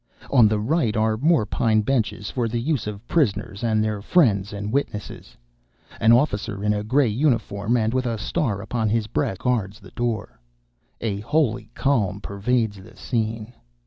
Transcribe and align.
On 0.31 0.47
the 0.47 0.57
right 0.59 0.97
are 0.97 1.15
more 1.15 1.45
pine 1.45 1.81
benches, 1.81 2.31
for 2.31 2.47
the 2.47 2.59
use 2.59 2.87
of 2.87 3.07
prisoners, 3.07 3.63
and 3.63 3.83
their 3.83 4.01
friends 4.01 4.51
and 4.51 4.71
witnesses. 4.73 5.37
An 5.99 6.11
officer, 6.11 6.63
in 6.63 6.73
a 6.73 6.83
gray 6.83 7.07
uniform, 7.07 7.77
and 7.77 7.93
with 7.93 8.07
a 8.07 8.17
star 8.17 8.61
upon 8.63 8.89
his 8.89 9.05
breast, 9.05 9.41
guards 9.41 9.79
the 9.79 9.91
door. 9.91 10.39
A 11.01 11.19
holy 11.19 11.69
calm 11.75 12.19
pervades 12.19 12.77
the 12.81 12.97
scene. 12.97 13.53